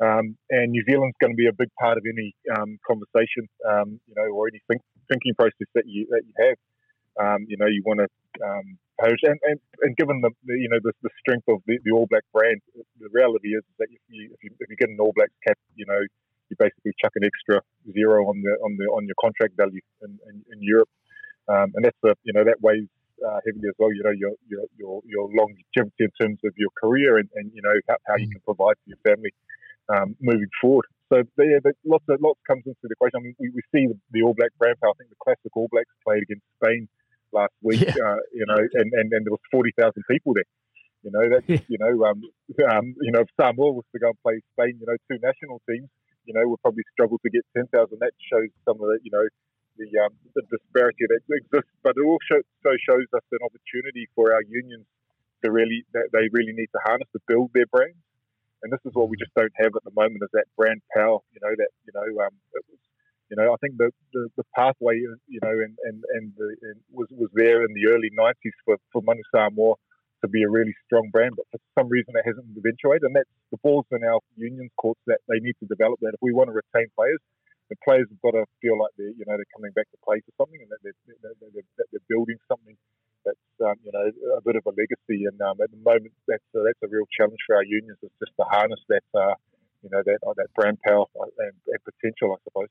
Um, 0.00 0.36
and 0.48 0.72
New 0.72 0.82
Zealand's 0.88 1.16
going 1.20 1.32
to 1.32 1.36
be 1.36 1.46
a 1.46 1.52
big 1.52 1.68
part 1.78 1.98
of 1.98 2.04
any 2.08 2.34
um, 2.56 2.78
conversation, 2.86 3.44
um, 3.68 4.00
you 4.08 4.14
know, 4.16 4.32
or 4.32 4.48
any 4.48 4.60
think, 4.66 4.80
thinking 5.12 5.34
process 5.36 5.68
that 5.74 5.84
you 5.86 6.06
that 6.10 6.22
you 6.24 6.32
have. 6.40 7.40
you 7.46 7.56
know, 7.60 7.66
you 7.66 7.82
want 7.84 8.00
to 8.00 8.08
pose, 9.00 9.20
and, 9.24 9.38
and, 9.44 9.58
and 9.82 9.96
given 9.96 10.20
the, 10.20 10.30
the, 10.44 10.54
you 10.56 10.68
know 10.68 10.80
the, 10.82 10.92
the 11.02 11.10
strength 11.20 11.48
of 11.48 11.60
the, 11.66 11.78
the, 11.84 11.90
All 11.90 12.06
Black 12.08 12.24
brand, 12.32 12.60
the 12.74 13.08
reality 13.12 13.56
is 13.56 13.64
that 13.78 13.88
if 13.90 14.00
you, 14.08 14.30
if 14.32 14.40
you 14.44 14.50
if 14.60 14.68
you 14.70 14.76
get 14.76 14.88
an 14.88 14.96
All 15.00 15.12
Blacks 15.16 15.36
cap, 15.46 15.58
you 15.74 15.86
know, 15.86 16.00
you 16.48 16.56
basically 16.58 16.92
chuck 17.00 17.12
an 17.16 17.24
extra 17.24 17.60
zero 17.92 18.28
on 18.28 18.40
the 18.40 18.52
on 18.64 18.76
the 18.76 18.84
on 18.92 19.06
your 19.06 19.18
contract 19.20 19.56
value 19.56 19.80
in, 20.02 20.18
in, 20.28 20.44
in 20.52 20.58
Europe, 20.60 20.88
and 21.48 21.84
that's 21.84 21.96
the 22.02 22.14
you 22.24 22.32
know 22.32 22.44
that 22.44 22.60
weighs 22.60 22.88
uh, 23.20 23.40
heavily 23.44 23.68
as 23.68 23.76
well. 23.78 23.92
You 23.92 24.04
know, 24.04 24.16
your 24.16 24.32
your 24.48 24.64
your, 24.76 25.02
your 25.04 25.28
longevity 25.32 26.08
in 26.08 26.12
terms 26.20 26.38
of 26.44 26.52
your 26.56 26.70
career 26.80 27.18
and, 27.18 27.28
and 27.34 27.50
you 27.54 27.62
know 27.62 27.76
how, 27.88 27.96
how 28.06 28.16
you 28.16 28.28
mm. 28.28 28.32
can 28.32 28.42
provide 28.44 28.76
for 28.80 28.88
your 28.88 29.02
family 29.04 29.32
um, 29.92 30.16
moving 30.20 30.48
forward. 30.60 30.86
So 31.10 31.22
yeah, 31.38 31.58
lots 31.84 32.04
of 32.08 32.20
lots 32.22 32.38
comes 32.46 32.62
into 32.66 32.78
the 32.86 32.94
equation. 32.94 33.18
I 33.18 33.22
mean, 33.26 33.34
we, 33.42 33.50
we 33.50 33.62
see 33.74 33.90
the, 33.90 33.98
the, 34.14 34.22
All 34.22 34.34
Black 34.34 34.54
brand 34.58 34.78
power. 34.78 34.94
I 34.94 34.96
think 34.98 35.10
the 35.10 35.18
classic 35.18 35.50
All 35.56 35.66
Blacks 35.72 35.90
played 36.06 36.22
against 36.22 36.46
Spain 36.62 36.86
last 37.32 37.54
week. 37.62 37.82
Yeah. 37.82 37.98
Uh, 37.98 38.22
you 38.30 38.46
know, 38.46 38.58
and, 38.58 38.88
and, 38.94 39.06
and 39.10 39.26
there 39.26 39.34
was 39.34 39.42
forty 39.50 39.74
thousand 39.74 40.04
people 40.06 40.34
there. 40.38 40.46
You 41.02 41.10
know, 41.10 41.24
that's 41.26 41.66
you 41.66 41.78
know, 41.82 42.04
um, 42.06 42.22
um, 42.70 42.94
you 43.02 43.10
know, 43.10 43.26
if 43.26 43.30
Samoa 43.34 43.72
was 43.72 43.88
to 43.90 43.98
go 43.98 44.14
and 44.14 44.20
play 44.22 44.38
Spain, 44.54 44.78
you 44.78 44.86
know, 44.86 44.94
two 45.10 45.18
national 45.18 45.58
teams, 45.66 45.88
you 46.28 46.34
know, 46.36 46.46
would 46.46 46.62
probably 46.62 46.84
struggle 46.92 47.18
to 47.24 47.30
get 47.30 47.42
ten 47.56 47.66
thousand. 47.74 47.98
That 47.98 48.14
shows 48.30 48.52
some 48.62 48.78
of 48.78 48.86
the, 48.86 49.02
you 49.02 49.10
know, 49.10 49.26
the, 49.80 49.88
um, 50.04 50.12
the 50.36 50.44
disparity 50.46 51.08
that 51.08 51.24
exists, 51.32 51.72
but 51.82 51.96
it 51.96 52.04
also 52.04 52.44
shows 52.62 53.08
us 53.16 53.24
an 53.32 53.42
opportunity 53.42 54.06
for 54.14 54.32
our 54.36 54.44
unions 54.44 54.86
to 55.42 55.50
really 55.50 55.84
that 55.96 56.12
they 56.12 56.28
really 56.36 56.52
need 56.52 56.68
to 56.76 56.80
harness 56.84 57.08
to 57.16 57.20
build 57.26 57.50
their 57.54 57.66
brands, 57.72 57.96
and 58.62 58.72
this 58.72 58.80
is 58.84 58.92
what 58.94 59.08
we 59.08 59.16
just 59.16 59.34
don't 59.34 59.52
have 59.56 59.72
at 59.74 59.84
the 59.84 59.94
moment 59.94 60.22
is 60.22 60.32
that 60.32 60.46
brand 60.56 60.80
power. 60.94 61.18
You 61.32 61.40
know 61.42 61.54
that 61.56 61.70
you 61.86 61.92
know 61.94 62.08
um, 62.24 62.34
was, 62.52 62.80
you 63.30 63.36
know 63.36 63.52
I 63.52 63.56
think 63.60 63.76
the, 63.78 63.90
the, 64.12 64.28
the 64.36 64.44
pathway 64.54 65.00
you 65.00 65.40
know 65.42 65.54
and 65.64 65.76
and 65.84 66.04
and, 66.16 66.32
the, 66.36 66.48
and 66.62 66.76
was 66.92 67.08
was 67.10 67.30
there 67.34 67.64
in 67.64 67.72
the 67.74 67.88
early 67.88 68.10
'90s 68.12 68.56
for 68.64 68.76
for 68.92 69.02
Manu 69.02 69.22
Samoa 69.34 69.74
to 70.20 70.28
be 70.28 70.42
a 70.44 70.50
really 70.50 70.76
strong 70.84 71.08
brand, 71.08 71.32
but 71.36 71.48
for 71.50 71.60
some 71.80 71.88
reason 71.88 72.12
it 72.12 72.28
hasn't 72.28 72.44
eventuated, 72.52 73.08
and 73.08 73.16
that's 73.16 73.32
the 73.50 73.56
balls 73.64 73.88
in 73.90 74.04
our 74.04 74.20
unions 74.36 74.70
courts 74.76 75.00
that 75.06 75.16
they 75.28 75.40
need 75.40 75.56
to 75.60 75.66
develop 75.66 75.96
that. 76.04 76.12
If 76.12 76.20
we 76.20 76.32
want 76.32 76.52
to 76.52 76.56
retain 76.60 76.92
players, 76.92 77.20
the 77.72 77.76
players 77.80 78.04
have 78.12 78.20
got 78.20 78.36
to 78.36 78.44
feel 78.60 78.76
like 78.76 78.92
they're 78.98 79.14
you 79.16 79.24
know 79.24 79.38
they're 79.38 79.54
coming 79.56 79.72
back 79.72 79.88
to 79.90 79.98
play 80.04 80.20
for 80.20 80.32
something 80.36 80.60
and 80.60 80.68
that 80.68 80.80
they're, 80.84 80.98
they're, 81.22 81.38
they're, 81.40 81.88
they're 81.94 82.08
building 82.10 82.36
something 82.50 82.76
um, 83.60 83.74
you 83.84 83.92
know 83.92 84.10
a 84.36 84.40
bit 84.42 84.56
of 84.56 84.64
a 84.66 84.70
legacy. 84.70 85.24
And 85.26 85.40
um, 85.40 85.58
at 85.62 85.70
the 85.70 85.76
moment, 85.78 86.12
that's 86.26 86.42
uh, 86.54 86.60
that's 86.64 86.78
a 86.82 86.88
real 86.88 87.06
challenge 87.16 87.38
for 87.46 87.56
our 87.56 87.64
unions 87.64 87.98
is 88.02 88.10
just 88.18 88.32
to 88.38 88.44
harness 88.44 88.80
that 88.88 89.04
uh, 89.14 89.34
you 89.82 89.90
know 89.90 90.02
that 90.04 90.18
uh, 90.26 90.34
that 90.36 90.48
brand 90.54 90.78
power 90.86 91.06
and, 91.16 91.52
and 91.66 91.78
potential, 91.84 92.32
I 92.32 92.38
suppose. 92.44 92.68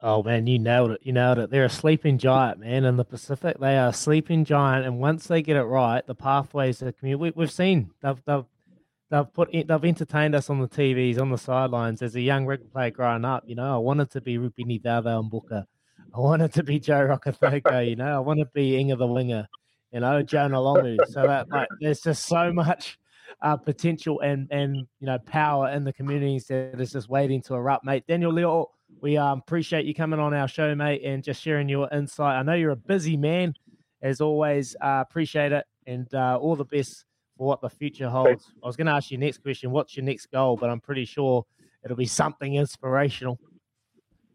Oh 0.00 0.22
man, 0.22 0.46
you 0.46 0.60
nailed 0.60 0.92
it! 0.92 1.00
You 1.02 1.12
nailed 1.12 1.38
it. 1.38 1.50
They're 1.50 1.64
a 1.64 1.70
sleeping 1.70 2.18
giant, 2.18 2.60
man. 2.60 2.84
In 2.84 2.96
the 2.96 3.04
Pacific, 3.04 3.58
they 3.58 3.76
are 3.76 3.88
a 3.88 3.92
sleeping 3.92 4.44
giant, 4.44 4.86
and 4.86 5.00
once 5.00 5.26
they 5.26 5.42
get 5.42 5.56
it 5.56 5.64
right, 5.64 6.06
the 6.06 6.14
pathways 6.14 6.78
to 6.78 6.84
the 6.84 6.92
community. 6.92 7.32
We, 7.34 7.42
have 7.42 7.52
seen 7.52 7.90
they've, 8.00 8.22
they've 8.24 8.44
they've 9.10 9.32
put 9.32 9.50
they've 9.52 9.84
entertained 9.84 10.36
us 10.36 10.50
on 10.50 10.60
the 10.60 10.68
TVs 10.68 11.20
on 11.20 11.30
the 11.30 11.38
sidelines 11.38 12.02
as 12.02 12.14
a 12.14 12.20
young 12.20 12.46
rugby 12.46 12.68
player 12.68 12.90
growing 12.90 13.24
up. 13.24 13.44
You 13.46 13.56
know, 13.56 13.74
I 13.74 13.78
wanted 13.78 14.10
to 14.12 14.20
be 14.20 14.38
Rupeni 14.38 14.80
Caucaunibuca. 14.80 15.64
I 16.14 16.20
wanted 16.20 16.52
to 16.54 16.62
be 16.62 16.78
Joe 16.78 17.06
Rokocoko. 17.06 17.88
You 17.88 17.96
know, 17.96 18.16
I 18.16 18.18
want 18.20 18.38
to 18.38 18.46
be 18.46 18.76
Inga 18.76 18.96
the 18.96 19.06
winger. 19.06 19.48
You 19.92 20.00
know, 20.00 20.22
Jonah 20.22 20.58
Lomu. 20.58 20.98
So 21.08 21.22
that 21.22 21.48
like, 21.50 21.68
there's 21.80 22.00
just 22.00 22.26
so 22.26 22.52
much 22.52 22.98
uh, 23.42 23.56
potential 23.56 24.20
and 24.20 24.48
and 24.50 24.76
you 24.76 25.06
know 25.06 25.18
power 25.18 25.70
in 25.70 25.84
the 25.84 25.92
communities 25.92 26.46
that 26.46 26.80
is 26.80 26.92
just 26.92 27.08
waiting 27.08 27.42
to 27.42 27.54
erupt, 27.54 27.84
mate. 27.84 28.04
Daniel 28.06 28.32
Leo, 28.32 28.70
we 29.00 29.16
um, 29.16 29.38
appreciate 29.38 29.86
you 29.86 29.94
coming 29.94 30.20
on 30.20 30.34
our 30.34 30.48
show, 30.48 30.74
mate, 30.74 31.02
and 31.04 31.22
just 31.22 31.42
sharing 31.42 31.68
your 31.68 31.88
insight. 31.92 32.36
I 32.36 32.42
know 32.42 32.54
you're 32.54 32.70
a 32.70 32.76
busy 32.76 33.16
man, 33.16 33.54
as 34.02 34.20
always. 34.20 34.76
Uh, 34.80 35.04
appreciate 35.08 35.52
it, 35.52 35.64
and 35.86 36.12
uh, 36.14 36.38
all 36.40 36.56
the 36.56 36.64
best 36.64 37.04
for 37.36 37.46
what 37.46 37.60
the 37.60 37.70
future 37.70 38.10
holds. 38.10 38.52
I 38.62 38.66
was 38.66 38.76
going 38.76 38.88
to 38.88 38.92
ask 38.92 39.10
you 39.10 39.18
next 39.18 39.42
question, 39.42 39.70
what's 39.70 39.96
your 39.96 40.04
next 40.04 40.26
goal? 40.26 40.56
But 40.56 40.70
I'm 40.70 40.80
pretty 40.80 41.04
sure 41.04 41.46
it'll 41.84 41.96
be 41.96 42.06
something 42.06 42.56
inspirational. 42.56 43.38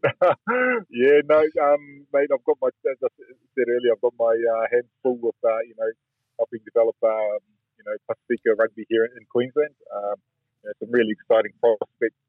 yeah, 0.22 1.20
no, 1.28 1.46
um, 1.62 2.06
mate. 2.12 2.28
I've 2.32 2.44
got 2.44 2.58
my, 2.60 2.68
as 2.90 2.98
I 3.02 3.08
said 3.54 3.70
earlier, 3.70 3.94
I've 3.94 4.04
got 4.04 4.14
my 4.18 4.34
uh, 4.34 4.66
hands 4.70 4.90
full 5.02 5.18
with, 5.22 5.38
uh, 5.42 5.62
you 5.66 5.74
know, 5.78 5.90
helping 6.38 6.60
develop, 6.66 6.98
um, 7.02 7.42
you 7.78 7.84
know, 7.86 7.96
Pacifica 8.10 8.58
rugby 8.58 8.84
here 8.90 9.06
in, 9.06 9.12
in 9.16 9.24
Queensland. 9.30 9.74
Um, 9.94 10.18
you 10.62 10.70
know, 10.70 10.74
some 10.82 10.90
really 10.90 11.14
exciting 11.14 11.52
prospects, 11.60 12.22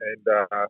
and 0.00 0.24
uh, 0.26 0.66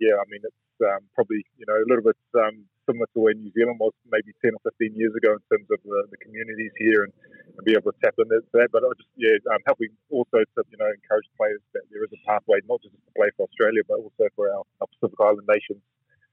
yeah, 0.00 0.16
I 0.16 0.24
mean, 0.28 0.44
it's 0.44 0.66
um, 0.80 1.04
probably, 1.14 1.44
you 1.60 1.66
know, 1.68 1.76
a 1.76 1.86
little 1.88 2.04
bit 2.04 2.20
um, 2.40 2.64
similar 2.88 3.06
to 3.14 3.18
where 3.20 3.36
New 3.36 3.52
Zealand 3.52 3.78
was 3.78 3.92
maybe 4.08 4.32
10 4.40 4.56
or 4.56 4.62
15 4.72 4.96
years 4.96 5.14
ago 5.14 5.36
in 5.36 5.44
terms 5.52 5.68
of 5.70 5.78
the, 5.84 5.98
the 6.10 6.18
communities 6.24 6.72
here 6.80 7.04
and, 7.04 7.12
and, 7.54 7.64
be 7.64 7.76
able 7.76 7.92
to 7.92 7.98
tap 8.02 8.16
into 8.18 8.40
that. 8.56 8.68
But 8.72 8.82
I 8.82 8.90
just, 8.96 9.12
yeah, 9.14 9.36
um, 9.52 9.62
helping 9.68 9.92
also 10.08 10.42
to, 10.42 10.60
you 10.72 10.78
know, 10.80 10.88
encourage 10.88 11.28
players 11.36 11.60
that 11.76 11.84
there 11.92 12.02
is 12.02 12.10
a 12.10 12.20
pathway, 12.26 12.64
not 12.66 12.80
just 12.82 12.96
to 12.96 13.12
play 13.14 13.30
for 13.36 13.46
Australia, 13.46 13.84
but 13.86 14.00
also 14.00 14.26
for 14.34 14.50
our, 14.50 14.64
our 14.80 14.88
Pacific 14.98 15.20
Island 15.20 15.46
nations 15.46 15.84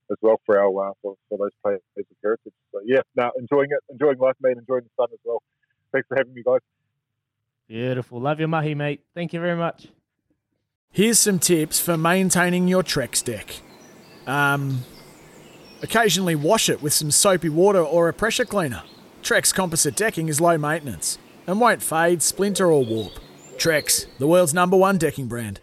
as 0.10 0.18
well 0.24 0.40
for 0.48 0.56
our, 0.56 0.72
uh, 0.72 0.94
for, 1.04 1.20
for 1.28 1.38
those 1.38 1.56
players 1.62 1.84
of 2.00 2.06
heritage. 2.24 2.57
So 2.78 2.84
yeah, 2.86 3.02
now 3.16 3.32
enjoying 3.40 3.70
it, 3.72 3.80
enjoying 3.90 4.18
life, 4.20 4.36
mate, 4.42 4.58
enjoying 4.58 4.84
the 4.84 4.90
sun 4.98 5.08
as 5.12 5.20
well. 5.24 5.42
Thanks 5.92 6.08
for 6.08 6.18
having 6.18 6.34
me, 6.34 6.44
guys. 6.44 6.60
Beautiful. 7.68 8.22
Love 8.22 8.40
your 8.40 8.48
mahi, 8.48 8.76
mate. 8.76 9.02
Thank 9.16 9.34
you 9.34 9.40
very 9.40 9.58
much. 9.58 9.88
Here's 10.92 11.20
some 11.20 11.40
tips 11.40 11.80
for 11.80 11.98
maintaining 11.98 12.68
your 12.68 12.84
Trex 12.84 13.24
deck. 13.24 13.62
Um, 14.26 14.84
Occasionally 15.84 16.36
wash 16.36 16.70
it 16.70 16.82
with 16.82 16.94
some 16.94 17.12
soapy 17.12 17.50
water 17.50 17.82
or 17.82 18.10
a 18.10 18.14
pressure 18.14 18.46
cleaner. 18.46 18.82
Trex 19.22 19.54
composite 19.54 19.96
decking 19.96 20.28
is 20.28 20.42
low 20.42 20.58
maintenance 20.58 21.20
and 21.46 21.62
won't 21.62 21.84
fade, 21.84 22.24
splinter, 22.24 22.72
or 22.72 22.84
warp. 22.84 23.14
Trex, 23.58 24.08
the 24.18 24.28
world's 24.28 24.54
number 24.54 24.76
one 24.76 24.98
decking 24.98 25.28
brand. 25.28 25.60